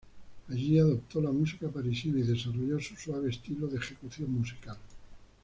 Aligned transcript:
Allí 0.49 0.79
adoptó 0.79 1.21
la 1.21 1.29
música 1.31 1.69
parisina 1.69 2.17
y 2.17 2.23
desarrolló 2.23 2.79
su 2.79 2.95
suave 2.95 3.29
estilo 3.29 3.67
de 3.67 3.77
ejecución 3.77 4.31
musical. 4.33 4.77